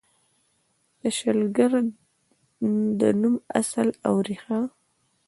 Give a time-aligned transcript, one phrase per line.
[0.99, 1.73] د شلګر
[2.99, 4.59] د نوم اصل او ریښه: